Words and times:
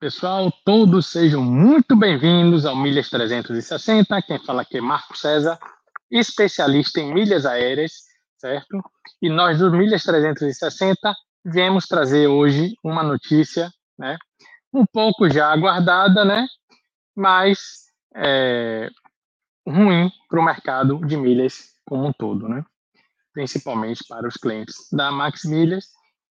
Pessoal, 0.00 0.52
todos 0.64 1.06
sejam 1.06 1.42
muito 1.42 1.96
bem-vindos 1.96 2.66
ao 2.66 2.76
Milhas 2.76 3.08
360. 3.08 4.20
Quem 4.22 4.38
fala 4.44 4.62
aqui 4.62 4.78
é 4.78 4.80
Marco 4.80 5.16
César, 5.16 5.58
especialista 6.10 7.00
em 7.00 7.14
milhas 7.14 7.46
aéreas, 7.46 7.92
certo? 8.36 8.82
E 9.22 9.30
nós 9.30 9.60
do 9.60 9.70
Milhas 9.70 10.02
360 10.02 11.14
viemos 11.44 11.86
trazer 11.86 12.26
hoje 12.26 12.74
uma 12.82 13.02
notícia, 13.02 13.72
né? 13.96 14.18
Um 14.72 14.84
pouco 14.84 15.30
já 15.30 15.50
aguardada, 15.50 16.24
né? 16.24 16.46
Mas 17.16 17.84
é, 18.14 18.90
ruim 19.66 20.10
para 20.28 20.40
o 20.40 20.44
mercado 20.44 20.98
de 21.06 21.16
milhas 21.16 21.72
como 21.86 22.08
um 22.08 22.12
todo, 22.12 22.48
né? 22.48 22.62
Principalmente 23.32 24.04
para 24.06 24.28
os 24.28 24.34
clientes 24.34 24.74
da 24.92 25.10
Max 25.10 25.44
Milhas, 25.44 25.86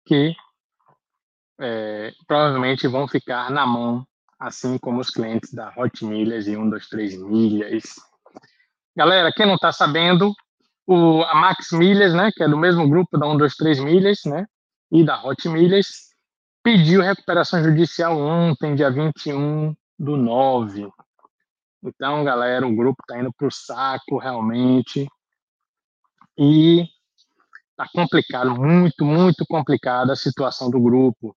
que 0.06 0.34
é, 1.61 2.12
provavelmente 2.27 2.88
vão 2.88 3.06
ficar 3.06 3.50
na 3.50 3.66
mão, 3.66 4.06
assim 4.38 4.78
como 4.78 5.01
os 5.01 5.10
clientes 5.10 5.52
da 5.52 5.73
Hot 5.77 6.05
Milhas 6.05 6.46
e 6.46 6.55
123 6.55 7.23
Milhas. 7.23 7.95
Galera, 8.96 9.30
quem 9.32 9.46
não 9.46 9.55
está 9.55 9.70
sabendo, 9.70 10.34
o, 10.87 11.23
a 11.24 11.34
Max 11.34 11.70
Milhas, 11.73 12.15
né, 12.15 12.30
que 12.34 12.42
é 12.42 12.48
do 12.48 12.56
mesmo 12.56 12.88
grupo 12.88 13.18
da 13.18 13.27
123 13.27 13.80
Milhas, 13.80 14.20
né, 14.24 14.46
e 14.91 15.04
da 15.04 15.23
Hot 15.23 15.48
Milhas, 15.48 16.10
pediu 16.62 17.02
recuperação 17.02 17.62
judicial 17.62 18.18
ontem, 18.18 18.74
dia 18.74 18.90
21 18.90 19.74
do 19.98 20.16
9. 20.16 20.90
Então, 21.82 22.24
galera, 22.24 22.66
o 22.66 22.74
grupo 22.74 23.02
está 23.02 23.18
indo 23.18 23.32
para 23.32 23.46
o 23.46 23.51
saco 23.51 24.18
realmente. 24.18 25.06
E 26.37 26.87
está 27.70 27.87
complicado, 27.92 28.54
muito, 28.54 29.04
muito 29.04 29.45
complicada 29.46 30.12
a 30.12 30.16
situação 30.16 30.70
do 30.70 30.80
grupo. 30.80 31.34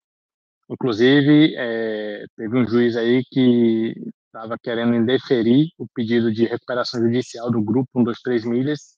Inclusive, 0.70 1.56
é, 1.58 2.26
teve 2.36 2.58
um 2.58 2.68
juiz 2.68 2.96
aí 2.96 3.24
que 3.26 3.94
estava 4.26 4.58
querendo 4.58 4.96
indeferir 4.96 5.70
o 5.78 5.88
pedido 5.94 6.34
de 6.34 6.46
recuperação 6.46 7.02
judicial 7.02 7.52
do 7.52 7.62
grupo 7.62 7.90
123 7.94 8.46
milhas 8.46 8.98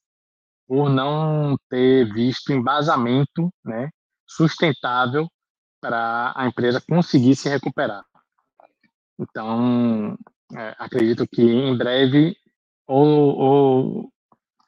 por 0.68 0.90
não 0.90 1.58
ter 1.70 2.12
visto 2.14 2.54
embasamento 2.54 3.52
né, 3.64 3.90
sustentável 4.28 5.28
para 5.82 6.34
a 6.36 6.48
empresa 6.48 6.82
conseguir 6.88 7.36
se 7.36 7.50
recuperar. 7.50 8.04
Então, 9.20 10.18
é, 10.56 10.76
acredito 10.80 11.28
que 11.28 11.42
em 11.42 11.78
breve 11.78 12.36
ou, 12.88 13.38
ou 13.38 14.14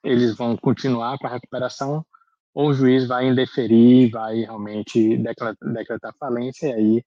eles 0.04 0.36
vão 0.36 0.56
continuar 0.58 1.18
com 1.18 1.28
a 1.28 1.32
recuperação 1.32 2.06
ou 2.54 2.70
o 2.70 2.74
juiz 2.74 3.08
vai 3.08 3.28
indeferir, 3.28 4.10
vai 4.12 4.42
realmente 4.42 5.18
decretar, 5.18 5.56
decretar 5.74 6.14
falência, 6.18 6.68
e 6.68 6.74
aí 6.74 7.06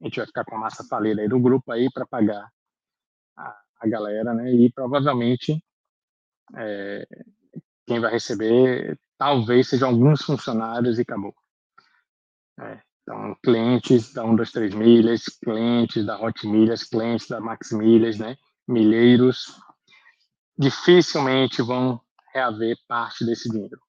a 0.00 0.04
gente 0.04 0.16
vai 0.16 0.26
ficar 0.26 0.44
com 0.44 0.56
a 0.56 0.58
massa 0.58 0.84
falida 0.84 1.22
aí 1.22 1.28
do 1.28 1.40
grupo 1.40 1.70
aí 1.72 1.88
para 1.92 2.06
pagar 2.06 2.48
a, 3.36 3.60
a, 3.80 3.88
galera, 3.88 4.34
né? 4.34 4.52
E 4.52 4.70
provavelmente 4.72 5.62
é, 6.56 7.06
quem 7.86 8.00
vai 8.00 8.12
receber 8.12 8.98
talvez 9.16 9.68
sejam 9.68 9.90
alguns 9.90 10.22
funcionários 10.22 10.98
e 10.98 11.02
acabou. 11.02 11.34
É, 12.60 12.80
então, 13.02 13.36
clientes 13.42 14.12
da 14.12 14.24
1, 14.24 14.36
2, 14.36 14.52
3 14.52 14.74
milhas, 14.74 15.24
clientes 15.42 16.04
da 16.04 16.20
Hot 16.20 16.46
Milhas, 16.46 16.84
clientes 16.84 17.28
da 17.28 17.40
Max 17.40 17.72
Milhas, 17.72 18.18
né? 18.18 18.36
Milheiros, 18.66 19.60
dificilmente 20.56 21.62
vão 21.62 22.00
reaver 22.32 22.76
parte 22.86 23.24
desse 23.24 23.48
dinheiro. 23.50 23.80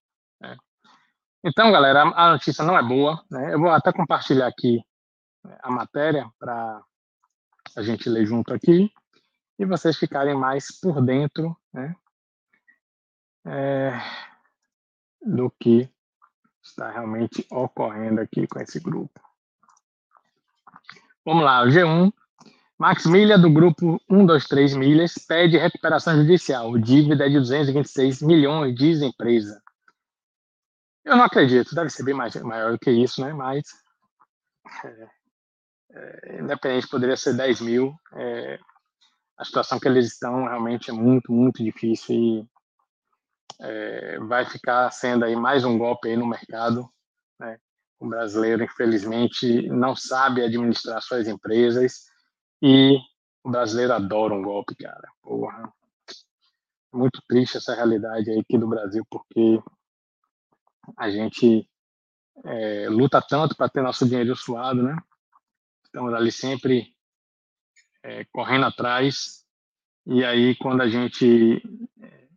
Então, 1.44 1.72
galera, 1.72 2.04
a 2.04 2.32
notícia 2.32 2.64
não 2.64 2.78
é 2.78 2.82
boa. 2.82 3.22
Né? 3.30 3.54
Eu 3.54 3.60
vou 3.60 3.70
até 3.70 3.92
compartilhar 3.92 4.48
aqui 4.48 4.82
né, 5.44 5.58
a 5.62 5.70
matéria 5.70 6.30
para 6.40 6.82
a 7.76 7.82
gente 7.82 8.10
ler 8.10 8.26
junto 8.26 8.54
aqui 8.54 8.90
e 9.60 9.66
vocês 9.66 9.98
ficarem 9.98 10.36
mais 10.36 10.80
por 10.80 11.04
dentro 11.04 11.56
né, 11.74 11.94
é, 13.46 13.92
do 15.22 15.52
que 15.60 15.90
está 16.62 16.90
realmente 16.90 17.46
ocorrendo 17.52 18.22
aqui 18.22 18.48
com 18.48 18.60
esse 18.60 18.80
grupo. 18.80 19.20
Vamos 21.26 21.44
lá, 21.44 21.64
o 21.64 21.68
G1. 21.68 22.12
Max 22.78 23.06
Milha, 23.06 23.38
do 23.38 23.50
grupo 23.50 24.02
123 24.10 24.76
Milhas, 24.76 25.14
pede 25.28 25.58
recuperação 25.58 26.16
judicial. 26.16 26.78
Dívida 26.78 27.26
é 27.26 27.30
de 27.30 27.40
226 27.40 28.22
milhões, 28.22 28.76
diz 28.76 29.02
empresa. 29.02 29.63
Eu 31.06 31.18
não 31.18 31.26
acredito, 31.26 31.76
deve 31.76 31.90
ser 31.90 32.04
bem 32.04 32.14
mais, 32.14 32.34
maior 32.36 32.78
que 32.80 32.90
isso, 32.90 33.22
né? 33.22 33.34
Mas, 33.34 33.64
é, 34.86 35.08
é, 35.92 36.40
independente, 36.40 36.88
poderia 36.88 37.18
ser 37.18 37.36
10 37.36 37.62
mil. 37.62 37.94
É, 38.14 38.60
a 39.38 39.44
situação 39.44 39.80
que 39.80 39.88
eles 39.88 40.14
estão 40.14 40.46
realmente 40.46 40.90
é 40.90 40.94
muito, 40.94 41.32
muito 41.32 41.64
difícil 41.64 42.16
e 42.16 42.48
é, 43.60 44.20
vai 44.20 44.46
ficar 44.46 44.90
sendo 44.92 45.26
aí 45.26 45.36
mais 45.36 45.66
um 45.66 45.78
golpe 45.78 46.08
aí 46.08 46.16
no 46.16 46.26
mercado. 46.26 46.90
Né? 47.40 47.58
O 48.00 48.08
brasileiro, 48.08 48.64
infelizmente, 48.64 49.68
não 49.70 49.96
sabe 49.96 50.44
administrar 50.44 51.02
suas 51.02 51.28
empresas 51.28 52.06
e 52.62 52.98
o 53.44 53.50
brasileiro 53.52 53.94
adora 53.94 54.34
um 54.34 54.42
golpe, 54.42 54.76
cara. 54.76 55.10
Porra. 55.22 55.72
Muito 56.94 57.22
triste 57.28 57.58
essa 57.58 57.76
realidade 57.76 58.30
aí 58.30 58.40
aqui 58.40 58.58
do 58.58 58.68
Brasil, 58.68 59.04
porque 59.10 59.62
a 60.98 61.10
gente 61.10 61.68
é, 62.46 62.88
luta 62.90 63.22
tanto 63.22 63.56
para 63.56 63.70
ter 63.70 63.82
nosso 63.82 64.08
dinheiro 64.08 64.36
suado, 64.36 64.84
né? 64.84 64.96
Estamos 65.86 66.14
ali 66.14 66.32
sempre 66.32 66.94
é, 68.04 68.26
correndo 68.26 68.66
atrás. 68.66 69.44
E 70.06 70.24
aí, 70.24 70.56
quando 70.56 70.82
a 70.82 70.90
gente 70.90 71.62
é, 72.02 72.28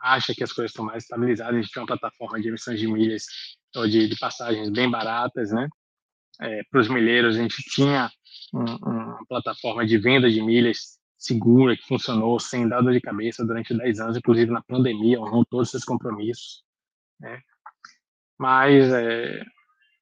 acha 0.00 0.34
que 0.34 0.42
as 0.42 0.52
coisas 0.52 0.70
estão 0.70 0.84
mais 0.84 1.02
estabilizadas, 1.02 1.54
a 1.54 1.60
gente 1.60 1.72
tem 1.72 1.82
uma 1.82 1.86
plataforma 1.86 2.40
de 2.40 2.48
emissões 2.48 2.78
de 2.78 2.86
milhas 2.86 3.24
ou 3.76 3.86
de, 3.86 4.08
de 4.08 4.18
passagens 4.18 4.70
bem 4.70 4.90
baratas, 4.90 5.50
né? 5.50 5.68
É, 6.40 6.62
para 6.70 6.80
os 6.80 6.88
milheiros, 6.88 7.36
a 7.36 7.42
gente 7.42 7.62
tinha 7.62 8.10
um, 8.52 8.64
uma 8.64 9.26
plataforma 9.26 9.86
de 9.86 9.98
venda 9.98 10.30
de 10.30 10.40
milhas 10.40 10.98
segura, 11.18 11.76
que 11.76 11.86
funcionou 11.86 12.40
sem 12.40 12.68
dar 12.68 12.80
dor 12.80 12.92
de 12.92 13.00
cabeça 13.00 13.44
durante 13.44 13.76
10 13.76 14.00
anos, 14.00 14.16
inclusive 14.16 14.50
na 14.50 14.62
pandemia, 14.62 15.20
honrou 15.20 15.44
todos 15.44 15.68
os 15.68 15.70
seus 15.70 15.84
compromissos. 15.84 16.64
Né? 17.20 17.40
Mas 18.42 18.92
é, 18.92 19.40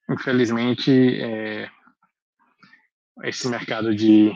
infelizmente 0.08 0.90
é, 1.22 1.70
esse 3.24 3.46
mercado 3.48 3.94
de, 3.94 4.32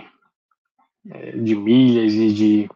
é, 1.10 1.32
de 1.38 1.56
milhas 1.56 2.12
e 2.12 2.34
de, 2.34 2.68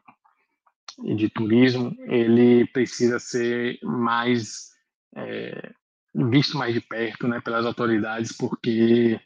de 1.15 1.29
turismo 1.29 1.95
ele 2.07 2.67
precisa 2.69 3.19
ser 3.19 3.79
mais 3.83 4.71
é, 5.15 5.71
visto 6.15 6.57
mais 6.57 6.73
de 6.73 6.81
perto 6.81 7.29
né, 7.29 7.43
pelas 7.43 7.67
autoridades 7.67 8.35
porque 8.35 9.21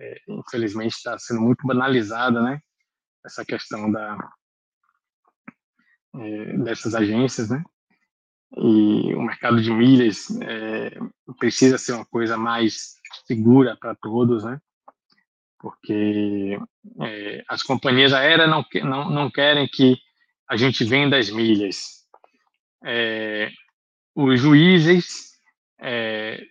é, 0.00 0.16
infelizmente 0.28 0.96
está 0.96 1.16
sendo 1.20 1.40
muito 1.40 1.64
banalizada 1.64 2.42
né, 2.42 2.58
essa 3.24 3.44
questão 3.44 3.92
da, 3.92 4.18
é, 6.16 6.58
dessas 6.58 6.96
agências 6.96 7.48
né, 7.48 7.62
e 8.56 9.14
o 9.14 9.22
mercado 9.22 9.60
de 9.62 9.70
milhas 9.70 10.28
é, 10.42 10.98
precisa 11.38 11.78
ser 11.78 11.92
uma 11.92 12.04
coisa 12.04 12.36
mais 12.36 12.96
segura 13.26 13.76
para 13.76 13.94
todos, 13.94 14.44
né? 14.44 14.60
Porque 15.58 16.58
é, 17.00 17.44
as 17.48 17.62
companhias 17.62 18.12
aéreas 18.12 18.50
não, 18.50 18.64
não, 18.84 19.10
não 19.10 19.30
querem 19.30 19.66
que 19.66 19.96
a 20.48 20.56
gente 20.56 20.84
venda 20.84 21.16
as 21.16 21.30
milhas. 21.30 22.02
É, 22.84 23.50
os 24.14 24.40
juízes, 24.40 25.32
é, 25.80 26.44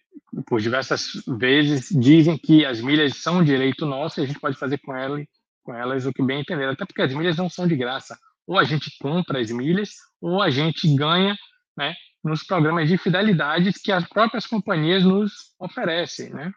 por 0.48 0.60
diversas 0.60 1.12
vezes, 1.28 1.90
dizem 1.92 2.38
que 2.38 2.66
as 2.66 2.82
milhas 2.82 3.18
são 3.18 3.40
um 3.40 3.44
direito 3.44 3.86
nosso 3.86 4.20
e 4.20 4.24
a 4.24 4.26
gente 4.26 4.40
pode 4.40 4.58
fazer 4.58 4.80
com, 4.80 4.96
ela, 4.96 5.24
com 5.62 5.76
elas 5.76 6.06
o 6.06 6.14
que 6.14 6.24
bem 6.24 6.40
entender, 6.40 6.66
até 6.66 6.86
porque 6.86 7.02
as 7.02 7.14
milhas 7.14 7.38
não 7.38 7.50
são 7.50 7.68
de 7.68 7.76
graça. 7.76 8.18
Ou 8.48 8.58
a 8.58 8.64
gente 8.64 8.92
compra 9.00 9.40
as 9.40 9.52
milhas, 9.52 9.92
ou 10.20 10.42
a 10.42 10.50
gente 10.50 10.88
ganha 10.96 11.38
né, 11.78 11.96
nos 12.24 12.44
programas 12.44 12.88
de 12.88 12.98
fidelidade 12.98 13.74
que 13.74 13.92
as 13.92 14.08
próprias 14.08 14.46
companhias 14.46 15.04
nos 15.04 15.54
oferecem, 15.60 16.30
né? 16.30 16.52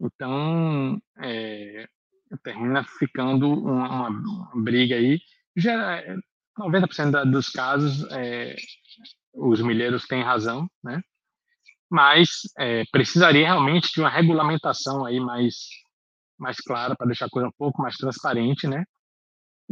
Então, 0.00 1.00
é, 1.20 1.86
termina 2.42 2.84
ficando 2.98 3.52
uma, 3.52 4.08
uma, 4.08 4.62
briga 4.62 4.96
aí. 4.96 5.20
Já 5.56 6.02
90% 6.58 7.30
dos 7.30 7.48
casos, 7.50 8.04
é, 8.10 8.56
os 9.34 9.60
milheiros 9.60 10.06
têm 10.06 10.22
razão, 10.22 10.68
né? 10.82 11.00
Mas 11.90 12.40
é, 12.58 12.84
precisaria 12.90 13.46
realmente 13.46 13.92
de 13.92 14.00
uma 14.00 14.10
regulamentação 14.10 15.04
aí 15.04 15.20
mais 15.20 15.68
mais 16.38 16.56
clara 16.56 16.96
para 16.96 17.06
deixar 17.06 17.26
a 17.26 17.30
coisa 17.30 17.48
um 17.48 17.52
pouco 17.56 17.80
mais 17.80 17.96
transparente, 17.96 18.66
né? 18.66 18.84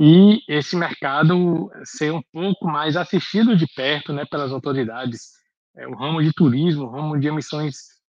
E 0.02 0.42
esse 0.48 0.74
mercado 0.76 1.70
ser 1.84 2.10
um 2.10 2.22
pouco 2.32 2.66
mais 2.66 2.96
assistido 2.96 3.54
de 3.54 3.66
perto 3.66 4.14
né, 4.14 4.24
pelas 4.24 4.50
autoridades. 4.50 5.32
É, 5.76 5.86
o 5.86 5.94
ramo 5.94 6.22
de 6.22 6.32
turismo, 6.32 6.84
o 6.84 6.90
ramo 6.90 7.20
de 7.20 7.28
emissões 7.28 7.76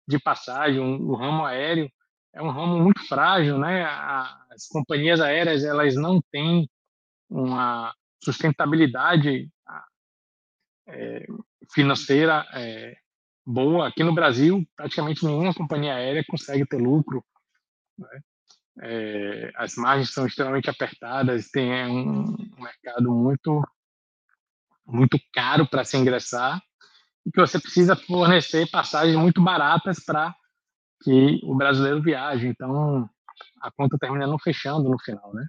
de 0.07 0.19
passagem, 0.19 0.79
o 0.79 1.15
ramo 1.15 1.43
aéreo 1.43 1.89
é 2.35 2.41
um 2.41 2.51
ramo 2.51 2.79
muito 2.79 3.05
frágil, 3.07 3.57
né? 3.57 3.83
As 3.83 4.67
companhias 4.69 5.19
aéreas 5.19 5.63
elas 5.63 5.95
não 5.95 6.21
têm 6.31 6.69
uma 7.27 7.91
sustentabilidade 8.23 9.49
é, 10.87 11.25
financeira 11.73 12.45
é, 12.53 12.95
boa. 13.43 13.87
Aqui 13.87 14.03
no 14.03 14.13
Brasil, 14.13 14.63
praticamente 14.75 15.25
nenhuma 15.25 15.53
companhia 15.53 15.95
aérea 15.95 16.23
consegue 16.27 16.65
ter 16.67 16.77
lucro. 16.77 17.25
Né? 17.97 18.21
É, 18.79 19.51
as 19.55 19.75
margens 19.75 20.13
são 20.13 20.25
extremamente 20.25 20.69
apertadas, 20.69 21.49
tem 21.49 21.85
um 21.87 22.35
mercado 22.57 23.11
muito 23.11 23.61
muito 24.85 25.19
caro 25.33 25.67
para 25.67 25.83
se 25.83 25.97
ingressar 25.97 26.61
e 27.25 27.31
que 27.31 27.39
você 27.39 27.59
precisa 27.59 27.95
fornecer 27.95 28.69
passagens 28.69 29.15
muito 29.15 29.41
baratas 29.41 30.03
para 30.03 30.35
que 31.03 31.39
o 31.43 31.55
brasileiro 31.55 32.01
viaje. 32.01 32.47
Então, 32.47 33.09
a 33.61 33.71
conta 33.71 33.97
termina 33.97 34.27
não 34.27 34.39
fechando 34.39 34.89
no 34.89 34.99
final, 34.99 35.33
né? 35.33 35.45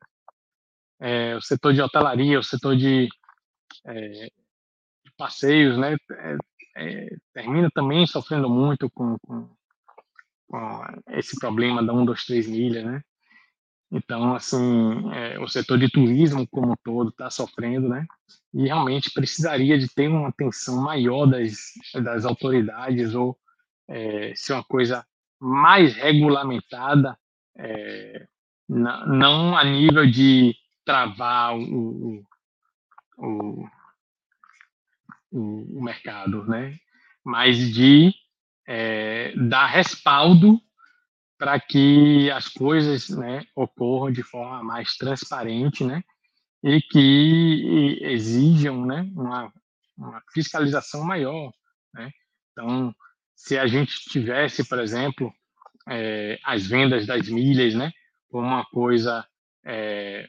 É, 1.00 1.36
o 1.36 1.40
setor 1.40 1.72
de 1.72 1.82
hotelaria, 1.82 2.38
o 2.38 2.44
setor 2.44 2.76
de, 2.76 3.08
é, 3.86 4.08
de 4.08 5.12
passeios, 5.16 5.76
né? 5.76 5.96
É, 6.12 6.36
é 6.76 7.16
termina 7.34 7.68
também 7.74 8.06
sofrendo 8.06 8.48
muito 8.48 8.88
com, 8.90 9.18
com, 9.18 9.50
com, 10.48 10.84
esse 11.08 11.38
problema 11.38 11.82
da 11.82 11.92
1, 11.92 12.04
2, 12.04 12.24
3 12.24 12.48
milhas, 12.48 12.84
né? 12.84 13.02
Então, 13.92 14.34
assim, 14.34 15.12
é, 15.12 15.38
o 15.38 15.46
setor 15.46 15.78
de 15.78 15.90
turismo 15.90 16.48
como 16.48 16.72
um 16.72 16.76
todo 16.82 17.10
está 17.10 17.28
sofrendo, 17.28 17.88
né? 17.88 18.06
E 18.54 18.64
realmente 18.64 19.12
precisaria 19.12 19.78
de 19.78 19.86
ter 19.86 20.08
uma 20.08 20.28
atenção 20.28 20.82
maior 20.82 21.26
das, 21.26 21.52
das 22.02 22.24
autoridades 22.24 23.14
ou 23.14 23.38
é, 23.88 24.32
ser 24.34 24.54
uma 24.54 24.64
coisa 24.64 25.04
mais 25.38 25.94
regulamentada, 25.94 27.18
é, 27.58 28.26
não 28.68 29.56
a 29.56 29.64
nível 29.64 30.10
de 30.10 30.54
travar 30.86 31.54
o, 31.54 32.24
o, 33.18 33.66
o, 35.30 35.78
o 35.78 35.82
mercado, 35.82 36.46
né? 36.46 36.78
mas 37.24 37.72
de 37.72 38.12
é, 38.66 39.32
dar 39.36 39.66
respaldo 39.66 40.60
para 41.42 41.58
que 41.58 42.30
as 42.30 42.46
coisas 42.46 43.08
né, 43.08 43.44
ocorram 43.56 44.12
de 44.12 44.22
forma 44.22 44.62
mais 44.62 44.96
transparente 44.96 45.82
né, 45.82 46.04
e 46.62 46.80
que 46.80 47.98
exijam 48.00 48.86
né, 48.86 49.10
uma, 49.12 49.52
uma 49.98 50.22
fiscalização 50.32 51.02
maior. 51.02 51.52
Né? 51.92 52.12
Então, 52.52 52.94
se 53.34 53.58
a 53.58 53.66
gente 53.66 54.08
tivesse, 54.08 54.62
por 54.68 54.78
exemplo, 54.78 55.34
é, 55.88 56.38
as 56.44 56.64
vendas 56.64 57.08
das 57.08 57.28
milhas, 57.28 57.74
né, 57.74 57.90
uma 58.30 58.64
coisa 58.66 59.26
é, 59.66 60.28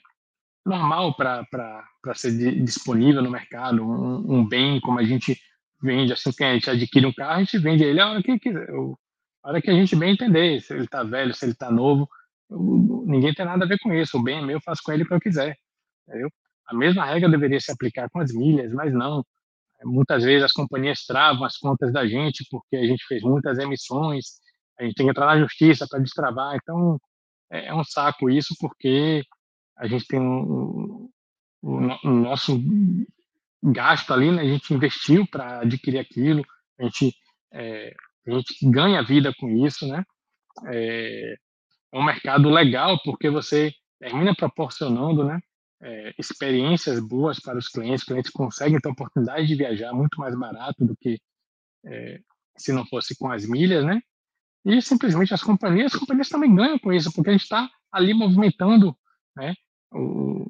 normal 0.65 1.15
para 1.15 1.85
ser 2.15 2.55
disponível 2.63 3.21
no 3.21 3.29
mercado, 3.29 3.83
um, 3.83 4.39
um, 4.39 4.47
bem 4.47 4.81
como 4.81 4.97
a 4.97 5.03
gente 5.03 5.39
vende, 5.79 6.11
assim 6.11 6.31
que 6.31 6.43
a 6.43 6.55
gente 6.55 6.71
adquire 6.71 7.05
um 7.05 7.13
carro, 7.13 7.33
a 7.33 7.43
gente 7.43 7.59
vende 7.59 7.83
ele 7.83 7.99
a 7.99 8.09
hora 8.09 8.23
que 8.23 8.39
quiser, 8.39 8.67
hora 9.49 9.61
que 9.61 9.69
a 9.69 9.73
gente 9.73 9.95
bem 9.95 10.13
entender, 10.13 10.61
se 10.61 10.73
ele 10.73 10.85
está 10.85 11.03
velho, 11.03 11.33
se 11.33 11.45
ele 11.45 11.53
está 11.53 11.71
novo, 11.71 12.07
ninguém 12.49 13.33
tem 13.33 13.45
nada 13.45 13.65
a 13.65 13.67
ver 13.67 13.79
com 13.79 13.93
isso, 13.93 14.17
o 14.17 14.23
bem 14.23 14.39
é 14.39 14.41
meu, 14.41 14.57
eu 14.57 14.61
faço 14.61 14.81
com 14.83 14.91
ele 14.91 15.03
o 15.03 15.07
que 15.07 15.13
eu 15.13 15.19
quiser, 15.19 15.57
entendeu? 16.07 16.29
A 16.67 16.73
mesma 16.75 17.05
regra 17.05 17.29
deveria 17.29 17.59
se 17.59 17.71
aplicar 17.71 18.09
com 18.09 18.19
as 18.19 18.31
milhas, 18.33 18.71
mas 18.71 18.93
não, 18.93 19.23
Muitas 19.85 20.23
vezes 20.23 20.43
as 20.43 20.51
companhias 20.51 21.05
travam 21.05 21.43
as 21.43 21.57
contas 21.57 21.91
da 21.91 22.07
gente 22.07 22.45
porque 22.49 22.75
a 22.75 22.85
gente 22.85 23.05
fez 23.05 23.21
muitas 23.21 23.57
emissões, 23.57 24.39
a 24.79 24.83
gente 24.83 24.95
tem 24.95 25.05
que 25.05 25.11
entrar 25.11 25.25
na 25.25 25.39
justiça 25.39 25.85
para 25.87 25.99
destravar. 25.99 26.55
Então, 26.55 26.99
é, 27.51 27.67
é 27.67 27.73
um 27.73 27.83
saco 27.83 28.29
isso, 28.29 28.55
porque 28.59 29.23
a 29.77 29.87
gente 29.87 30.05
tem 30.07 30.19
um, 30.19 31.09
um 31.61 32.21
nosso 32.21 32.59
gasto 33.61 34.13
ali, 34.13 34.31
né? 34.31 34.41
a 34.41 34.45
gente 34.45 34.73
investiu 34.73 35.25
para 35.27 35.61
adquirir 35.61 35.99
aquilo, 35.99 36.43
a 36.79 36.83
gente, 36.83 37.15
é, 37.51 37.93
a 38.27 38.31
gente 38.31 38.55
ganha 38.69 39.03
vida 39.03 39.33
com 39.39 39.49
isso, 39.65 39.87
né? 39.87 40.03
É, 40.67 41.35
é 41.93 41.97
um 41.97 42.03
mercado 42.03 42.49
legal 42.49 42.99
porque 43.03 43.29
você 43.29 43.71
termina 43.99 44.35
proporcionando, 44.35 45.23
né? 45.23 45.39
é, 45.83 46.13
experiências 46.17 46.99
boas 46.99 47.39
para 47.39 47.57
os 47.57 47.67
clientes, 47.67 48.05
clientes 48.05 48.31
conseguem 48.31 48.79
ter 48.79 48.87
a 48.87 48.91
oportunidade 48.91 49.45
de 49.45 49.55
viajar 49.55 49.93
muito 49.93 50.19
mais 50.19 50.33
barato 50.37 50.85
do 50.85 50.95
que 50.95 51.19
é, 51.85 52.19
se 52.57 52.71
não 52.71 52.85
fosse 52.85 53.15
com 53.17 53.29
as 53.29 53.45
milhas, 53.45 53.85
né? 53.85 54.01
E 54.65 54.81
simplesmente 54.81 55.33
as 55.33 55.43
companhias, 55.43 55.93
as 55.93 55.99
companhias 55.99 56.29
também 56.29 56.55
ganham 56.55 56.79
com 56.79 56.93
isso, 56.93 57.11
porque 57.11 57.29
a 57.29 57.33
gente 57.33 57.43
está 57.43 57.69
ali 57.91 58.13
movimentando, 58.13 58.97
né? 59.35 59.53
O, 59.91 60.49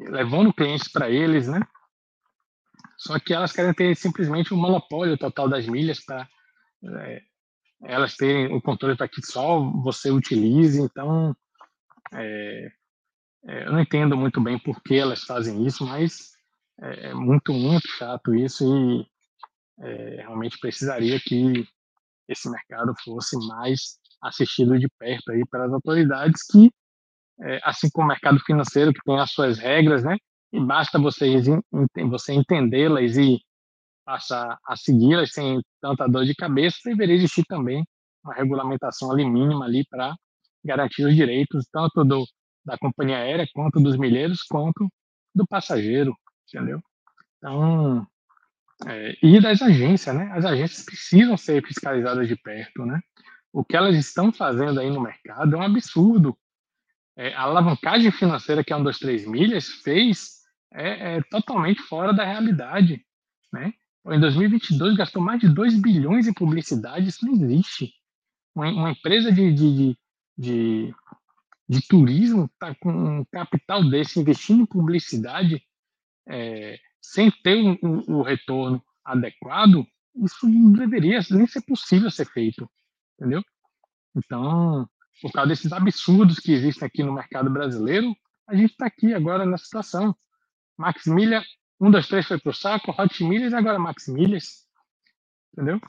levando 0.00 0.52
clientes 0.52 0.90
para 0.90 1.08
eles, 1.08 1.46
né? 1.46 1.60
Só 2.98 3.18
que 3.20 3.32
elas 3.32 3.52
querem 3.52 3.72
ter 3.72 3.94
simplesmente 3.94 4.52
o 4.52 4.56
um 4.56 4.60
monopólio 4.60 5.16
total 5.16 5.48
das 5.48 5.66
milhas 5.66 6.04
para 6.04 6.28
é, 6.84 7.22
elas 7.84 8.16
terem 8.16 8.54
o 8.54 8.60
controle 8.60 8.96
para 8.96 9.08
que 9.08 9.24
só 9.24 9.60
você 9.82 10.10
utilize. 10.10 10.80
Então, 10.80 11.34
é, 12.12 12.72
é, 13.46 13.66
eu 13.66 13.72
não 13.72 13.80
entendo 13.80 14.16
muito 14.16 14.40
bem 14.40 14.58
por 14.58 14.80
que 14.82 14.96
elas 14.96 15.24
fazem 15.24 15.66
isso, 15.66 15.84
mas 15.84 16.32
é, 16.80 17.08
é 17.08 17.14
muito, 17.14 17.52
muito 17.52 17.88
chato 17.88 18.34
isso 18.34 18.64
e 18.64 19.06
é, 19.84 20.16
realmente 20.22 20.58
precisaria 20.58 21.18
que 21.20 21.66
esse 22.28 22.48
mercado 22.48 22.94
fosse 23.04 23.36
mais 23.48 23.98
assistido 24.22 24.78
de 24.78 24.88
perto 24.98 25.32
aí 25.32 25.44
pelas 25.50 25.72
autoridades 25.72 26.46
que, 26.46 26.70
assim 27.64 27.90
como 27.90 28.06
o 28.06 28.08
mercado 28.08 28.38
financeiro, 28.46 28.92
que 28.92 29.00
tem 29.04 29.18
as 29.18 29.32
suas 29.32 29.58
regras, 29.58 30.04
né? 30.04 30.16
E 30.52 30.60
basta 30.60 31.00
vocês, 31.00 31.46
você 32.08 32.32
entendê-las 32.32 33.16
e 33.16 33.40
passar 34.04 34.58
a 34.66 34.76
segui-las 34.76 35.32
sem 35.32 35.60
tanta 35.80 36.06
dor 36.08 36.24
de 36.24 36.34
cabeça, 36.34 36.78
deveria 36.84 37.14
existir 37.14 37.44
também 37.44 37.84
uma 38.24 38.34
regulamentação 38.34 39.10
ali 39.10 39.24
mínima 39.24 39.64
ali 39.64 39.84
para 39.88 40.14
garantir 40.64 41.04
os 41.04 41.14
direitos 41.14 41.66
tanto 41.72 42.04
do 42.04 42.24
da 42.64 42.78
companhia 42.78 43.18
aérea, 43.18 43.46
quanto 43.52 43.80
dos 43.80 43.96
milheiros, 43.96 44.42
quanto 44.44 44.88
do 45.34 45.46
passageiro, 45.46 46.16
entendeu? 46.48 46.80
Então, 47.38 48.06
é, 48.86 49.16
e 49.22 49.40
das 49.40 49.60
agências, 49.62 50.14
né? 50.14 50.30
As 50.32 50.44
agências 50.44 50.84
precisam 50.84 51.36
ser 51.36 51.64
fiscalizadas 51.66 52.28
de 52.28 52.36
perto, 52.36 52.84
né? 52.86 53.00
O 53.52 53.64
que 53.64 53.76
elas 53.76 53.96
estão 53.96 54.32
fazendo 54.32 54.80
aí 54.80 54.90
no 54.90 55.00
mercado 55.00 55.56
é 55.56 55.58
um 55.58 55.62
absurdo. 55.62 56.36
É, 57.16 57.34
a 57.34 57.42
alavancagem 57.42 58.10
financeira 58.10 58.64
que 58.64 58.72
a 58.72 58.76
1, 58.76 58.84
2, 58.84 58.98
3 58.98 59.26
milhas 59.26 59.66
fez 59.66 60.40
é, 60.72 61.16
é 61.16 61.22
totalmente 61.30 61.82
fora 61.82 62.12
da 62.12 62.24
realidade, 62.24 63.04
né? 63.52 63.72
Em 64.06 64.18
2022 64.18 64.96
gastou 64.96 65.22
mais 65.22 65.40
de 65.40 65.48
2 65.48 65.80
bilhões 65.80 66.26
em 66.26 66.32
publicidade, 66.32 67.08
isso 67.08 67.24
não 67.24 67.34
existe. 67.34 67.92
Uma, 68.54 68.68
uma 68.70 68.90
empresa 68.90 69.30
de, 69.32 69.52
de, 69.52 69.76
de, 69.76 69.96
de 70.36 70.94
de 71.72 71.80
turismo 71.86 72.44
está 72.44 72.74
com 72.74 72.92
um 72.92 73.24
capital 73.24 73.82
desse 73.88 74.20
investindo 74.20 74.62
em 74.62 74.66
publicidade 74.66 75.62
é, 76.28 76.78
sem 77.00 77.30
ter 77.30 77.56
o 77.56 77.68
um, 77.68 77.78
um, 77.82 78.18
um 78.18 78.22
retorno 78.22 78.82
adequado, 79.02 79.86
isso 80.16 80.46
não 80.46 80.72
deveria 80.72 81.20
nem 81.30 81.46
ser 81.46 81.62
possível 81.62 82.10
ser 82.10 82.26
feito, 82.26 82.70
entendeu? 83.18 83.42
Então, 84.14 84.86
por 85.22 85.32
causa 85.32 85.48
desses 85.48 85.72
absurdos 85.72 86.38
que 86.38 86.52
existem 86.52 86.86
aqui 86.86 87.02
no 87.02 87.14
mercado 87.14 87.50
brasileiro, 87.50 88.14
a 88.46 88.54
gente 88.54 88.72
está 88.72 88.86
aqui 88.86 89.14
agora 89.14 89.46
na 89.46 89.56
situação. 89.56 90.14
Max 90.76 91.06
um, 91.82 91.90
dois, 91.90 92.06
três 92.06 92.26
foi 92.26 92.38
para 92.38 92.50
o 92.50 92.54
saco, 92.54 92.94
Hot 92.96 93.24
e 93.24 93.54
agora 93.54 93.76
Max 93.76 94.06
entendeu? 94.06 95.80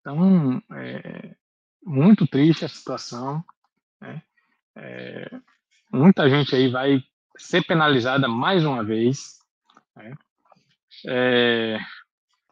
Então, 0.00 0.60
é 0.72 1.36
muito 1.84 2.26
triste 2.26 2.64
a 2.64 2.68
situação. 2.68 3.44
Né? 4.00 4.20
É, 4.76 5.40
muita 5.92 6.28
gente 6.28 6.56
aí 6.56 6.68
vai 6.68 7.00
ser 7.38 7.64
penalizada 7.64 8.26
mais 8.26 8.64
uma 8.64 8.82
vez. 8.82 9.38
Né? 9.94 10.14
É, 11.06 11.78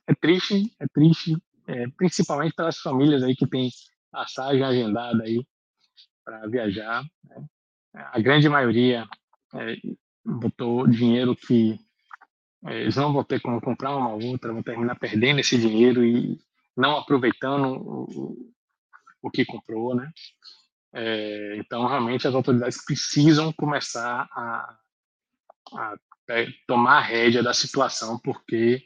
é, 0.06 0.14
triste, 0.14 0.73
é 0.78 0.87
triste, 0.87 1.37
é, 1.66 1.88
principalmente 1.97 2.54
para 2.54 2.68
as 2.68 2.78
famílias 2.78 3.25
aí 3.25 3.35
que 3.35 3.47
têm 3.47 3.71
passagem 4.12 4.62
agendada 4.62 5.25
aí 5.25 5.44
para 6.25 6.47
viajar. 6.47 7.02
Né? 7.25 7.44
A 7.92 8.21
grande 8.21 8.49
maioria 8.49 9.04
é, 9.52 9.76
botou 10.25 10.87
dinheiro 10.87 11.35
que 11.35 11.76
eles 12.66 12.97
não 12.97 13.12
vão 13.12 13.25
ter 13.25 13.40
como 13.40 13.61
comprar 13.61 13.94
uma 13.97 14.14
outra, 14.14 14.52
vão 14.52 14.62
terminar 14.62 14.99
perdendo 14.99 15.40
esse 15.40 15.59
dinheiro 15.59 16.04
e 16.04 16.38
não 16.76 16.97
aproveitando 16.97 17.66
o, 17.66 18.52
o 19.23 19.30
que 19.30 19.44
comprou, 19.44 19.94
né? 19.94 20.11
É, 20.92 21.56
então, 21.59 21.87
realmente, 21.87 22.26
as 22.26 22.35
autoridades 22.35 22.85
precisam 22.85 23.52
começar 23.52 24.28
a, 24.30 24.78
a 25.75 25.97
tomar 26.66 26.99
a 26.99 27.02
rédea 27.02 27.42
da 27.42 27.52
situação, 27.52 28.18
porque 28.18 28.83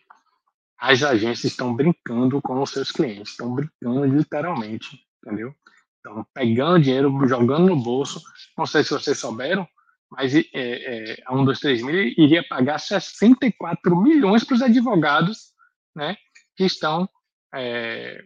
as 0.78 1.02
agências 1.02 1.52
estão 1.52 1.74
brincando 1.74 2.40
com 2.40 2.62
os 2.62 2.70
seus 2.70 2.90
clientes, 2.90 3.32
estão 3.32 3.54
brincando 3.54 4.04
literalmente, 4.04 5.04
entendeu? 5.22 5.54
Estão 5.96 6.26
pegando 6.32 6.82
dinheiro, 6.82 7.28
jogando 7.28 7.66
no 7.66 7.76
bolso. 7.76 8.22
Não 8.56 8.64
sei 8.64 8.82
se 8.82 8.90
vocês 8.90 9.18
souberam, 9.18 9.68
mas 10.10 10.34
é, 10.34 10.44
é, 10.54 11.22
a 11.26 11.34
1, 11.34 11.44
2, 11.44 11.60
3 11.60 11.82
mil 11.82 11.94
iria 11.94 12.42
pagar 12.42 12.78
64 12.78 13.96
milhões 13.96 14.42
para 14.42 14.54
os 14.54 14.62
advogados 14.62 15.52
né, 15.94 16.16
que 16.56 16.64
estão 16.64 17.08
é, 17.54 18.22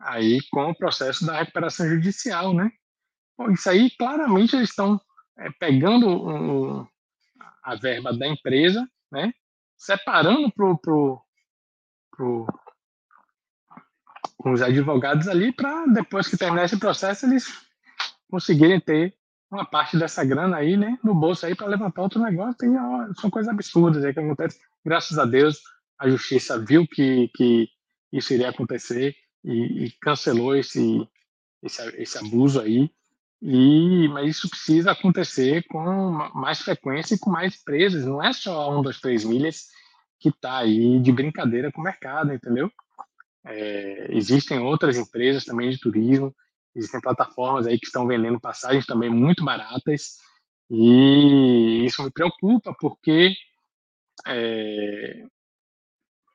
aí 0.00 0.40
com 0.50 0.70
o 0.70 0.74
processo 0.74 1.26
da 1.26 1.38
recuperação 1.38 1.88
judicial. 1.88 2.54
Né? 2.54 2.70
Bom, 3.36 3.50
isso 3.50 3.68
aí, 3.68 3.90
claramente, 3.90 4.54
eles 4.54 4.70
estão 4.70 5.00
é, 5.38 5.50
pegando 5.58 6.08
um, 6.08 6.86
a 7.62 7.74
verba 7.74 8.16
da 8.16 8.26
empresa, 8.26 8.88
né, 9.10 9.32
separando 9.76 10.50
para 10.52 10.76
pro, 10.76 11.22
pro, 12.10 12.46
os 14.44 14.62
advogados 14.62 15.28
ali 15.28 15.52
para 15.52 15.86
depois 15.86 16.28
que 16.28 16.36
terminar 16.36 16.64
esse 16.64 16.78
processo 16.78 17.26
eles 17.26 17.46
conseguirem 18.30 18.80
ter 18.80 19.14
uma 19.50 19.64
parte 19.64 19.98
dessa 19.98 20.24
grana 20.24 20.56
aí, 20.56 20.76
né, 20.76 20.98
no 21.02 21.14
bolso 21.14 21.44
aí 21.44 21.54
para 21.54 21.66
levantar 21.66 22.02
outro 22.02 22.20
negócio. 22.20 22.56
Tem, 22.56 22.70
são 23.20 23.28
coisas 23.30 23.52
absurdas 23.52 24.04
aí 24.04 24.14
que 24.14 24.20
acontecem. 24.20 24.60
Graças 24.84 25.18
a 25.18 25.24
Deus, 25.24 25.60
a 25.98 26.08
justiça 26.08 26.58
viu 26.58 26.86
que, 26.86 27.28
que 27.34 27.68
isso 28.12 28.32
iria 28.32 28.50
acontecer 28.50 29.14
e, 29.44 29.84
e 29.84 29.90
cancelou 30.00 30.54
esse, 30.56 31.06
esse, 31.62 31.82
esse 31.96 32.18
abuso 32.18 32.60
aí. 32.60 32.90
E, 33.42 34.06
mas 34.08 34.36
isso 34.36 34.50
precisa 34.50 34.92
acontecer 34.92 35.64
com 35.66 35.82
mais 36.34 36.60
frequência 36.60 37.14
e 37.14 37.18
com 37.18 37.30
mais 37.30 37.58
empresas. 37.60 38.04
Não 38.04 38.22
é 38.22 38.32
só 38.32 38.78
um, 38.78 38.82
dois, 38.82 39.00
três 39.00 39.24
milhas 39.24 39.66
que 40.18 40.28
está 40.28 40.58
aí 40.58 41.00
de 41.00 41.10
brincadeira 41.10 41.72
com 41.72 41.80
o 41.80 41.84
mercado, 41.84 42.32
entendeu? 42.32 42.70
É, 43.44 44.08
existem 44.10 44.58
outras 44.58 44.98
empresas 44.98 45.44
também 45.44 45.70
de 45.70 45.80
turismo, 45.80 46.34
existem 46.80 47.00
plataformas 47.00 47.66
aí 47.66 47.78
que 47.78 47.86
estão 47.86 48.06
vendendo 48.06 48.40
passagens 48.40 48.86
também 48.86 49.10
muito 49.10 49.44
baratas 49.44 50.16
e 50.70 51.84
isso 51.84 52.02
me 52.02 52.10
preocupa 52.10 52.74
porque 52.78 53.34
é, 54.26 55.24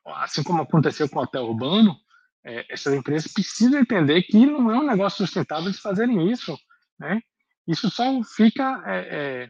assim 0.06 0.42
como 0.42 0.62
aconteceu 0.62 1.08
com 1.08 1.18
o 1.18 1.22
hotel 1.22 1.44
urbano, 1.44 1.96
é, 2.44 2.64
essas 2.72 2.94
empresas 2.94 3.32
precisam 3.32 3.80
entender 3.80 4.22
que 4.22 4.46
não 4.46 4.70
é 4.70 4.78
um 4.78 4.86
negócio 4.86 5.24
sustentável 5.24 5.70
de 5.70 5.80
fazerem 5.80 6.30
isso, 6.30 6.56
né? 6.98 7.20
Isso 7.66 7.90
só 7.90 8.04
fica 8.22 8.82
é, 8.86 9.48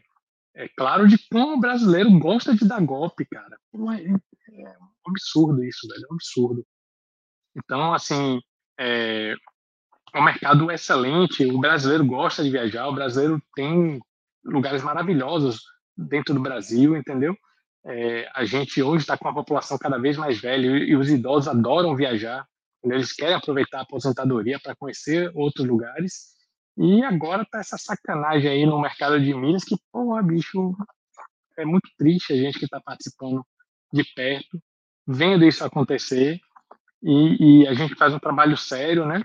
é, 0.55 0.63
é 0.63 0.69
claro 0.69 1.07
de 1.07 1.17
como 1.29 1.57
o 1.57 1.59
brasileiro 1.59 2.09
gosta 2.17 2.55
de 2.55 2.67
dar 2.67 2.81
golpe, 2.81 3.25
cara. 3.25 3.59
É, 3.75 4.61
é 4.61 4.77
um 4.79 5.09
absurdo 5.09 5.63
isso, 5.63 5.87
velho, 5.87 6.05
é 6.09 6.13
um 6.13 6.15
absurdo. 6.15 6.65
Então, 7.55 7.93
assim, 7.93 8.41
é, 8.79 9.35
um 10.15 10.23
mercado 10.23 10.71
excelente, 10.71 11.45
o 11.45 11.59
brasileiro 11.59 12.05
gosta 12.05 12.43
de 12.43 12.49
viajar, 12.49 12.87
o 12.87 12.95
brasileiro 12.95 13.41
tem 13.55 13.99
lugares 14.43 14.81
maravilhosos 14.81 15.61
dentro 15.95 16.33
do 16.33 16.41
Brasil, 16.41 16.95
entendeu? 16.95 17.35
É, 17.85 18.29
a 18.33 18.45
gente 18.45 18.81
hoje 18.81 19.03
está 19.03 19.17
com 19.17 19.27
uma 19.27 19.33
população 19.33 19.77
cada 19.77 19.97
vez 19.97 20.17
mais 20.17 20.39
velha 20.39 20.67
e, 20.67 20.95
os 20.95 21.09
idosos 21.09 21.47
adoram 21.47 21.95
viajar, 21.95 22.45
eles 22.83 23.13
querem 23.13 23.35
aproveitar 23.35 23.79
a 23.79 23.81
aposentadoria 23.81 24.59
para 24.59 24.75
conhecer 24.75 25.31
outros 25.33 25.65
lugares. 25.65 26.35
E 26.77 27.03
agora 27.03 27.45
tá 27.49 27.59
essa 27.59 27.77
sacanagem 27.77 28.49
aí 28.49 28.65
no 28.65 28.79
mercado 28.79 29.19
de 29.19 29.33
milhas 29.33 29.63
que, 29.63 29.75
porra, 29.91 30.21
bicho, 30.21 30.75
é 31.57 31.65
muito 31.65 31.89
triste 31.97 32.33
a 32.33 32.35
gente 32.35 32.59
que 32.59 32.65
está 32.65 32.79
participando 32.79 33.43
de 33.91 34.03
perto, 34.13 34.61
vendo 35.05 35.45
isso 35.45 35.65
acontecer 35.65 36.39
e, 37.01 37.61
e, 37.63 37.67
a 37.67 37.73
gente 37.73 37.95
faz 37.95 38.13
um 38.13 38.19
trabalho 38.19 38.57
sério, 38.57 39.05
né? 39.05 39.23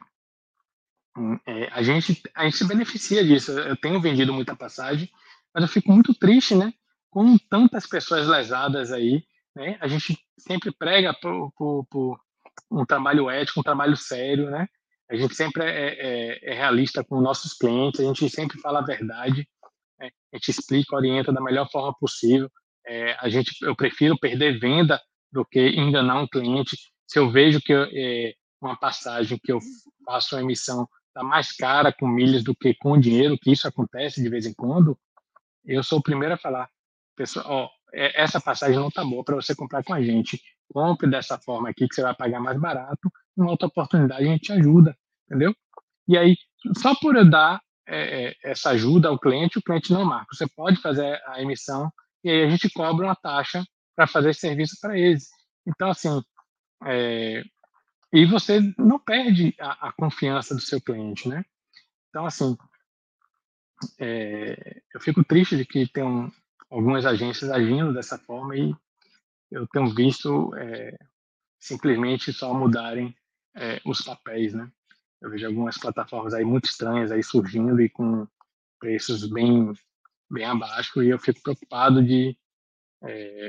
É, 1.47 1.69
a, 1.73 1.83
gente, 1.83 2.23
a 2.35 2.45
gente 2.45 2.57
se 2.57 2.67
beneficia 2.67 3.25
disso. 3.25 3.53
Eu 3.53 3.77
tenho 3.77 4.01
vendido 4.01 4.33
muita 4.33 4.57
passagem, 4.57 5.11
mas 5.55 5.63
eu 5.63 5.69
fico 5.69 5.93
muito 5.93 6.15
triste, 6.15 6.55
né? 6.55 6.73
Com 7.11 7.37
tantas 7.37 7.87
pessoas 7.87 8.27
lesadas 8.27 8.91
aí, 8.91 9.23
né? 9.55 9.77
A 9.81 9.89
gente 9.89 10.19
sempre 10.39 10.73
prega 10.73 11.13
por, 11.15 11.53
por, 11.53 11.87
por 11.91 12.21
um 12.71 12.87
trabalho 12.87 13.29
ético, 13.29 13.61
um 13.61 13.65
trabalho 13.65 13.97
sério, 13.97 14.51
né? 14.51 14.67
A 15.11 15.17
gente 15.17 15.35
sempre 15.35 15.63
é, 15.65 15.71
é, 15.71 16.53
é, 16.53 16.55
realista 16.55 17.05
com 17.05 17.21
nossos 17.21 17.53
clientes, 17.53 18.01
a 18.01 18.05
gente 18.05 18.31
sempre 18.31 18.59
fala 18.61 18.79
a 18.79 18.85
verdade, 18.85 19.47
né? 20.01 20.11
a 20.33 20.37
gente 20.37 20.51
explica, 20.51 20.97
orienta 20.97 21.31
da 21.31 21.41
melhor 21.43 21.69
forma 21.71 21.95
possível. 22.01 22.51
É, 22.87 23.15
a 23.21 23.29
gente, 23.29 23.55
eu 23.61 23.77
prefiro 23.77 24.19
perder 24.19 24.59
venda 24.59 24.99
do 25.31 25.45
que 25.45 25.61
enganar 25.69 26.19
um 26.21 26.27
cliente 26.27 26.77
se 27.07 27.19
eu 27.19 27.31
vejo 27.31 27.61
que 27.61 27.75
é, 27.75 28.33
uma 28.59 28.75
passagem 28.75 29.39
que 29.39 29.53
eu 29.53 29.59
faço 30.07 30.35
a 30.35 30.41
emissão 30.41 30.89
está 31.13 31.23
mais 31.23 31.53
cara 31.53 31.93
com 31.93 32.09
milhas 32.09 32.43
do 32.43 32.55
que 32.55 32.75
com 32.75 32.99
dinheiro, 32.99 33.39
que 33.39 33.53
isso 33.53 33.69
acontece 33.69 34.23
de 34.23 34.29
vez 34.29 34.47
em 34.47 34.55
quando, 34.55 34.99
eu 35.65 35.83
sou 35.83 35.99
o 35.99 36.03
primeiro 36.03 36.35
a 36.35 36.39
falar, 36.39 36.69
pessoal, 37.15 37.47
ó, 37.49 37.69
é, 37.95 38.23
essa 38.23 38.41
passagem 38.41 38.77
não 38.77 38.89
está 38.89 39.05
boa 39.05 39.23
para 39.23 39.37
você 39.37 39.55
comprar 39.55 39.85
com 39.85 39.93
a 39.93 40.03
gente. 40.03 40.41
Compre 40.73 41.09
dessa 41.09 41.39
forma 41.39 41.69
aqui 41.69 41.87
que 41.87 41.95
você 41.95 42.03
vai 42.03 42.15
pagar 42.15 42.41
mais 42.41 42.59
barato. 42.59 43.13
Em 43.39 43.43
outra 43.43 43.69
oportunidade 43.69 44.25
a 44.25 44.27
gente 44.27 44.45
te 44.45 44.53
ajuda, 44.53 44.97
entendeu? 45.27 45.55
E 46.09 46.17
aí, 46.17 46.37
só 46.79 46.95
por 46.95 47.15
eu 47.15 47.29
dar 47.29 47.61
é, 47.87 48.29
é 48.29 48.37
essa 48.43 48.71
ajuda 48.71 49.09
ao 49.09 49.19
cliente, 49.19 49.59
o 49.59 49.63
cliente 49.63 49.93
não 49.93 50.05
marca. 50.05 50.35
Você 50.35 50.47
pode 50.57 50.81
fazer 50.81 51.21
a 51.27 51.41
emissão 51.43 51.93
e 52.25 52.31
aí 52.31 52.43
a 52.45 52.51
gente 52.51 52.71
cobra 52.71 53.07
uma 53.07 53.17
taxa 53.17 53.63
para 53.95 54.07
fazer 54.07 54.31
esse 54.31 54.41
serviço 54.41 54.77
para 54.81 54.99
eles. 54.99 55.29
Então, 55.67 55.91
assim, 55.91 56.23
é, 56.87 57.43
e 58.13 58.27
você 58.27 58.61
não 58.77 58.99
perde 58.99 59.55
a, 59.59 59.89
a, 59.89 59.93
confiança 59.93 60.55
do 60.55 60.61
seu 60.61 60.81
cliente, 60.81 61.29
né? 61.29 61.45
Então, 62.11 62.27
assim, 62.27 62.57
é, 63.99 64.83
eu 64.95 65.01
fico 65.01 65.25
triste 65.25 65.57
de 65.57 65.65
que 65.65 65.89
tem 65.89 66.05
algumas 66.71 67.07
agências 67.07 67.51
agindo 67.51 67.93
dessa 67.93 68.19
forma 68.19 68.57
e 68.57 68.75
eu 69.51 69.67
tenho 69.69 69.95
visto 69.95 70.55
é, 70.57 70.97
simplesmente 71.59 72.33
só 72.33 72.53
mudarem 72.53 73.15
é, 73.57 73.81
os 73.85 74.03
papéis, 74.03 74.53
né? 74.53 74.71
Eu 75.21 75.31
vejo 75.31 75.47
algumas 75.47 75.79
plataformas 75.79 76.35
aí 76.35 76.45
muito 76.45 76.67
estranhas 76.67 77.13
aí 77.13 77.23
surgindo 77.23 77.81
e 77.81 77.89
com 77.89 78.27
preços 78.79 79.29
bem 79.31 79.73
bem 80.31 80.45
abaixo 80.45 81.03
e 81.03 81.11
eu 81.11 81.19
fico 81.19 81.43
preocupado 81.43 82.03
de 82.03 82.37
é, 83.05 83.49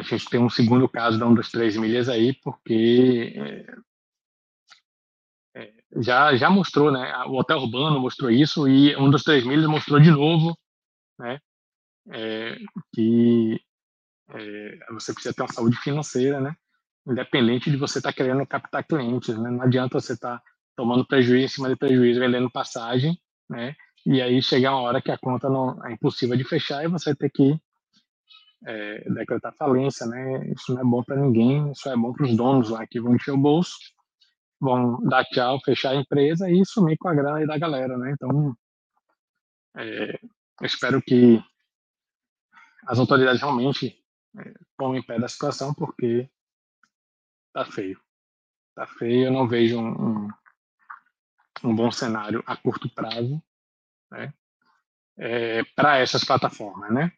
a 0.00 0.02
gente 0.02 0.28
tem 0.28 0.40
um 0.40 0.50
segundo 0.50 0.88
caso 0.88 1.18
da 1.18 1.26
um 1.26 1.34
dos 1.34 1.50
três 1.50 1.76
milhas 1.76 2.08
aí, 2.08 2.34
porque 2.42 3.34
é, 5.54 5.62
é, 5.62 5.72
já, 5.96 6.34
já 6.36 6.48
mostrou, 6.50 6.90
né? 6.90 7.12
O 7.26 7.38
Hotel 7.38 7.58
Urbano 7.58 8.00
mostrou 8.00 8.30
isso 8.30 8.66
e 8.68 8.96
um 8.96 9.10
dos 9.10 9.22
três 9.22 9.44
milhas 9.44 9.66
mostrou 9.66 10.00
de 10.00 10.10
novo, 10.10 10.56
né? 11.18 11.38
É, 12.10 12.56
que 12.94 13.60
é, 14.30 14.78
você 14.92 15.12
precisa 15.12 15.34
ter 15.34 15.42
uma 15.42 15.52
saúde 15.52 15.76
financeira, 15.78 16.40
né? 16.40 16.56
Independente 17.06 17.70
de 17.70 17.76
você 17.76 17.98
estar 17.98 18.10
tá 18.10 18.16
querendo 18.16 18.46
captar 18.46 18.84
clientes, 18.86 19.36
né? 19.36 19.50
Não 19.50 19.62
adianta 19.62 20.00
você 20.00 20.14
estar 20.14 20.38
tá 20.38 20.44
tomando 20.76 21.06
prejuízo 21.06 21.44
em 21.44 21.48
cima 21.48 21.68
de 21.68 21.76
prejuízo, 21.76 22.20
vendendo 22.20 22.50
passagem, 22.50 23.18
né? 23.48 23.74
E 24.06 24.22
aí 24.22 24.42
chegar 24.42 24.72
uma 24.72 24.80
hora 24.80 25.02
que 25.02 25.10
a 25.10 25.18
conta 25.18 25.48
não 25.50 25.84
é 25.86 25.92
impossível 25.92 26.36
de 26.36 26.44
fechar 26.44 26.82
e 26.84 26.88
você 26.88 27.14
ter 27.14 27.30
que 27.30 27.60
é, 28.66 29.10
decretar 29.10 29.54
falência, 29.54 30.06
né? 30.06 30.46
Isso 30.48 30.74
não 30.74 30.80
é 30.80 30.84
bom 30.84 31.02
para 31.02 31.16
ninguém, 31.16 31.72
isso 31.72 31.88
é 31.88 31.96
bom 31.96 32.12
para 32.12 32.26
os 32.26 32.36
donos 32.36 32.70
lá 32.70 32.86
que 32.86 33.00
vão 33.00 33.14
encher 33.14 33.32
o 33.32 33.38
bolso, 33.38 33.76
vão 34.60 35.00
dar 35.02 35.24
tchau, 35.24 35.60
fechar 35.64 35.90
a 35.90 35.96
empresa 35.96 36.50
e 36.50 36.64
sumir 36.64 36.96
com 36.98 37.08
a 37.08 37.14
grana 37.14 37.38
aí 37.38 37.46
da 37.46 37.58
galera, 37.58 37.96
né? 37.96 38.12
Então, 38.12 38.54
é, 39.76 40.18
espero 40.62 41.00
que 41.00 41.42
as 42.86 42.98
autoridades 42.98 43.40
realmente 43.40 43.96
é, 44.38 44.54
tomem 44.76 45.02
pé 45.02 45.18
da 45.18 45.28
situação, 45.28 45.72
porque 45.74 46.28
tá 47.52 47.64
feio. 47.64 48.00
Tá 48.74 48.86
feio, 48.86 49.26
eu 49.26 49.32
não 49.32 49.48
vejo 49.48 49.78
um, 49.78 49.88
um, 49.88 50.28
um 51.64 51.74
bom 51.74 51.90
cenário 51.90 52.42
a 52.46 52.56
curto 52.56 52.88
prazo, 52.94 53.42
né? 54.10 54.32
É, 55.18 55.62
para 55.76 55.98
essas 55.98 56.24
plataformas, 56.24 56.90
né? 56.92 57.12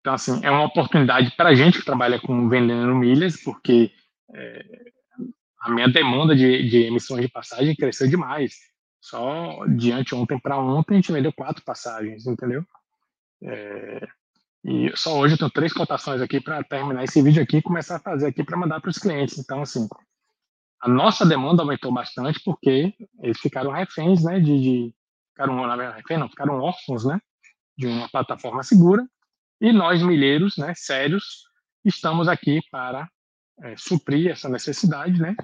Então, 0.00 0.14
assim, 0.14 0.40
é 0.44 0.50
uma 0.50 0.64
oportunidade 0.64 1.32
para 1.36 1.50
a 1.50 1.54
gente 1.54 1.78
que 1.78 1.84
trabalha 1.84 2.20
com 2.20 2.48
vendendo 2.48 2.94
milhas, 2.94 3.42
porque 3.42 3.90
é, 4.34 4.64
a 5.60 5.70
minha 5.70 5.88
demanda 5.88 6.34
de, 6.34 6.68
de 6.68 6.84
emissões 6.84 7.22
de 7.22 7.28
passagem 7.28 7.74
cresceu 7.74 8.08
demais. 8.08 8.54
Só 9.00 9.64
de 9.66 9.92
anteontem 9.92 10.38
para 10.38 10.58
ontem 10.58 10.94
a 10.94 10.96
gente 10.96 11.12
vendeu 11.12 11.32
quatro 11.32 11.64
passagens, 11.64 12.26
entendeu? 12.26 12.64
É, 13.42 14.08
e 14.64 14.92
só 14.96 15.18
hoje 15.18 15.34
eu 15.34 15.38
tenho 15.38 15.50
três 15.50 15.72
cotações 15.72 16.20
aqui 16.20 16.40
para 16.40 16.62
terminar 16.64 17.04
esse 17.04 17.22
vídeo 17.22 17.42
aqui 17.42 17.58
e 17.58 17.62
começar 17.62 17.96
a 17.96 18.00
fazer 18.00 18.26
aqui 18.26 18.44
para 18.44 18.56
mandar 18.56 18.80
para 18.80 18.90
os 18.90 18.98
clientes. 18.98 19.38
Então, 19.38 19.62
assim, 19.62 19.88
a 20.80 20.88
nossa 20.88 21.24
demanda 21.24 21.62
aumentou 21.62 21.92
bastante 21.92 22.40
porque 22.44 22.92
eles 23.20 23.38
ficaram 23.40 23.70
reféns, 23.72 24.22
né, 24.22 24.40
de, 24.40 24.60
de 24.60 24.94
ficaram, 25.30 25.66
na 25.66 25.76
verdade, 25.76 26.02
não, 26.18 26.28
ficaram 26.28 26.60
órfãos, 26.60 27.04
né, 27.04 27.20
de 27.76 27.86
uma 27.86 28.08
plataforma 28.08 28.62
segura 28.62 29.04
e 29.60 29.72
nós, 29.72 30.02
milheiros, 30.02 30.56
né, 30.56 30.72
sérios, 30.74 31.44
estamos 31.84 32.28
aqui 32.28 32.60
para 32.70 33.08
é, 33.62 33.76
suprir 33.76 34.30
essa 34.30 34.48
necessidade, 34.48 35.20
né? 35.20 35.34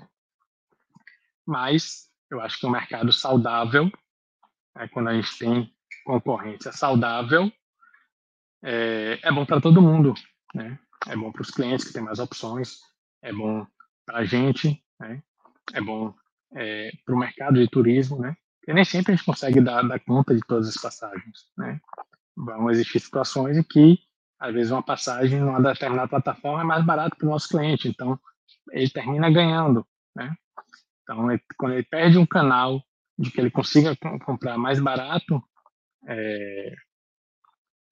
Mas 1.47 2.11
Eu 2.31 2.41
acho 2.41 2.59
que 2.59 2.67
um 2.67 2.71
mercado 2.71 3.13
saudável, 3.13 3.93
né, 4.75 4.89
quando 4.89 5.09
a 5.09 5.15
gente 5.15 5.39
tem 5.39 5.73
concorrência 6.05 6.73
saudável, 6.73 7.53
é, 8.63 9.21
é 9.23 9.31
bom 9.31 9.45
para 9.45 9.61
todo 9.61 9.83
mundo. 9.83 10.15
Né? 10.55 10.79
É 11.07 11.15
bom 11.15 11.31
para 11.31 11.43
os 11.43 11.51
clientes 11.51 11.87
que 11.87 11.93
têm 11.93 12.03
mais 12.03 12.19
opções, 12.19 12.79
é 13.23 13.33
bom 13.33 13.67
para 14.07 14.19
a 14.19 14.25
gente, 14.25 14.83
né? 14.99 15.23
é 15.73 15.81
bom 15.81 16.15
é, 16.55 16.91
para 17.05 17.15
o 17.15 17.19
mercado 17.19 17.59
de 17.59 17.69
turismo, 17.69 18.19
né? 18.21 18.37
Porque 18.61 18.73
nem 18.73 18.85
sempre 18.85 19.13
a 19.13 19.17
gente 19.17 19.27
consegue 19.27 19.61
dar, 19.61 19.83
dar 19.83 20.01
conta 20.01 20.35
de 20.35 20.41
todas 20.41 20.69
as 20.69 20.81
passagens, 20.81 21.51
né? 21.57 21.81
Vão 22.37 22.71
existir 22.71 23.01
situações 23.01 23.57
em 23.57 23.63
que, 23.63 23.99
às 24.39 24.53
vezes, 24.53 24.73
uma 24.73 24.83
passagem 24.83 25.41
numa 25.41 25.63
determinada 25.63 26.09
plataforma 26.09 26.63
é 26.63 26.65
mais 26.65 26.85
barata 26.85 27.17
para 27.17 27.27
o 27.27 27.31
nosso 27.31 27.49
cliente, 27.49 27.89
então 27.89 28.19
ele 28.73 28.91
termina 28.91 29.31
ganhando, 29.31 29.87
né? 30.15 30.35
Então, 31.03 31.31
ele, 31.31 31.43
quando 31.57 31.73
ele 31.75 31.85
perde 31.85 32.19
um 32.19 32.27
canal 32.27 32.83
de 33.19 33.31
que 33.31 33.41
ele 33.41 33.51
consiga 33.51 33.97
comprar 34.25 34.59
mais 34.59 34.81
barato, 34.81 35.43
é, 36.07 36.75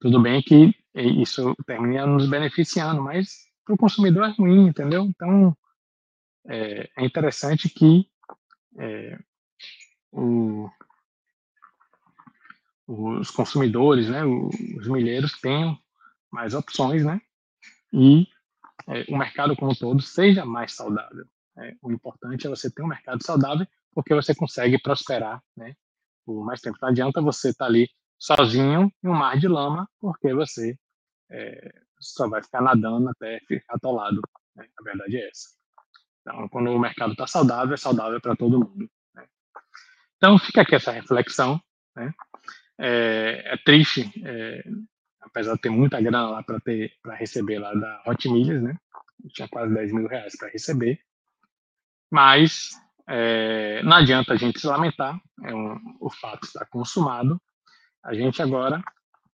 tudo 0.01 0.21
bem 0.21 0.43
que 0.43 0.75
isso 0.95 1.55
termina 1.67 2.07
nos 2.07 2.29
beneficiando, 2.29 3.03
mas 3.03 3.47
para 3.65 3.75
o 3.75 3.79
consumidor 3.79 4.25
é 4.25 4.33
ruim, 4.33 4.67
entendeu? 4.67 5.05
Então, 5.05 5.57
é, 6.49 6.91
é 6.97 7.05
interessante 7.05 7.69
que 7.69 8.09
é, 8.79 9.19
o, 10.11 10.69
os 12.87 13.31
consumidores, 13.31 14.09
né, 14.09 14.25
os 14.25 14.89
milheiros 14.89 15.41
tenham 15.41 15.79
mais 16.31 16.55
opções, 16.55 17.05
né, 17.05 17.21
e 17.93 18.27
é, 18.89 19.05
o 19.09 19.17
mercado 19.17 19.55
como 19.57 19.73
um 19.73 19.75
todo 19.75 20.03
seja 20.03 20.45
mais 20.45 20.75
saudável. 20.75 21.25
Né? 21.57 21.77
O 21.83 21.93
importante 21.93 22.47
é 22.47 22.51
você 22.51 22.71
ter 22.71 22.83
um 22.83 22.89
mercado 22.89 23.23
saudável, 23.23 23.67
porque 23.95 24.15
você 24.15 24.35
consegue 24.35 24.81
prosperar, 24.81 25.43
né, 25.57 25.75
por 26.25 26.45
mais 26.45 26.61
tempo. 26.61 26.79
Não 26.81 26.89
adianta 26.89 27.21
você 27.21 27.51
estar 27.51 27.67
tá 27.67 27.71
ali 27.71 27.89
sozinho 28.19 28.93
em 29.03 29.09
um 29.09 29.15
mar 29.15 29.39
de 29.39 29.49
lama, 29.49 29.89
porque 30.01 30.33
você 30.33 30.77
é, 31.31 31.73
só 32.01 32.29
vai 32.29 32.43
ficar 32.43 32.63
nadando 32.63 33.09
até 33.11 33.41
ficar 33.41 33.75
atolado. 33.75 34.21
Né? 34.55 34.67
A 34.79 34.83
verdade 34.83 35.17
é 35.17 35.29
essa. 35.29 35.49
Então, 36.21 36.49
quando 36.49 36.71
o 36.71 36.79
mercado 36.79 37.13
está 37.13 37.27
saudável, 37.27 37.75
é 37.75 37.77
saudável 37.77 38.21
para 38.21 38.37
todo 38.37 38.61
mundo. 38.61 38.89
Né? 39.15 39.27
Então, 40.17 40.39
fica 40.39 40.63
aqui 40.63 40.75
essa 40.75 40.93
reflexão. 40.93 41.61
Né? 41.97 42.13
É, 42.79 43.43
é, 43.55 43.57
triste, 43.59 44.11
é, 44.25 44.65
apesar 45.21 45.55
de 45.55 45.61
ter 45.61 45.71
muita 45.71 46.01
grana 46.01 46.29
lá 46.29 46.43
para 46.43 46.61
ter 46.61 46.93
para 47.03 47.15
receber 47.15 47.59
lá 47.59 47.73
da 47.75 48.03
Hot 48.07 48.29
Milhas, 48.29 48.63
né? 48.63 48.77
tinha 49.33 49.49
quase 49.49 49.73
10 49.73 49.93
mil 49.93 50.09
reais 50.09 50.37
para 50.37 50.49
receber. 50.49 51.01
Mas 52.11 52.71
é, 53.09 53.83
não 53.83 53.97
adianta 53.97 54.33
a 54.33 54.37
gente 54.37 54.61
se 54.61 54.67
lamentar, 54.67 55.21
é 55.45 55.55
um, 55.55 55.79
o 56.01 56.11
fato 56.11 56.45
está 56.45 56.65
consumado. 56.67 57.41
A 58.05 58.15
gente 58.15 58.43
agora 58.43 58.83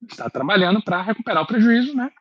está 0.09 0.29
trabalhando 0.29 0.81
para 0.81 1.01
recuperar 1.01 1.43
o 1.43 1.47
prejuízo, 1.47 1.95
né? 1.95 2.11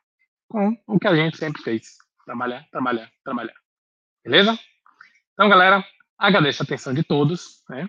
Com 0.48 0.76
o 0.86 0.98
que 0.98 1.06
a 1.06 1.14
gente 1.14 1.36
sempre 1.36 1.62
fez: 1.62 1.96
trabalhar, 2.24 2.66
trabalhar, 2.70 3.10
trabalhar. 3.24 3.54
Beleza? 4.24 4.58
Então, 5.32 5.48
galera, 5.48 5.84
agradeço 6.18 6.62
a 6.62 6.64
atenção 6.64 6.92
de 6.92 7.02
todos. 7.02 7.62
Né? 7.68 7.86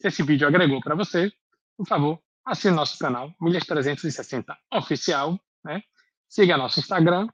Se 0.00 0.08
esse 0.08 0.22
vídeo 0.22 0.46
agregou 0.46 0.80
para 0.80 0.94
você, 0.94 1.32
por 1.76 1.86
favor, 1.86 2.20
assine 2.44 2.74
nosso 2.74 2.98
canal 2.98 3.34
Milhas 3.40 3.64
360 3.64 4.56
Oficial. 4.72 5.38
Né? 5.64 5.82
Siga 6.28 6.56
nosso 6.56 6.80
Instagram 6.80 7.28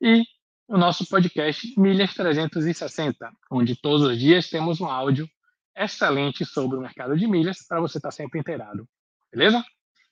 e 0.00 0.22
o 0.68 0.76
nosso 0.76 1.06
podcast 1.08 1.78
Milhas 1.78 2.14
360, 2.14 3.32
onde 3.50 3.76
todos 3.76 4.02
os 4.02 4.18
dias 4.18 4.48
temos 4.48 4.80
um 4.80 4.86
áudio 4.86 5.28
excelente 5.76 6.44
sobre 6.44 6.76
o 6.76 6.80
mercado 6.80 7.16
de 7.16 7.26
milhas 7.26 7.58
para 7.66 7.80
você 7.80 7.98
estar 7.98 8.10
sempre 8.10 8.40
inteirado. 8.40 8.88
Beleza? 9.32 9.64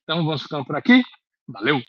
Então, 0.02 0.24
vamos 0.24 0.42
ficando 0.42 0.64
por 0.64 0.76
aqui. 0.76 1.02
Valeu! 1.48 1.82